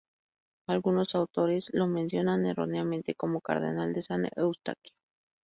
Algunos 0.67 1.13
autores 1.13 1.69
lo 1.73 1.85
mencionan 1.85 2.47
erróneamente 2.47 3.13
como 3.13 3.39
cardenal 3.39 3.93
de 3.93 4.01
San 4.01 4.25
Eustaquio. 4.35 4.95